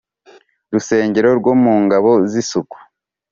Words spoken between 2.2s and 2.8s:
z' isuku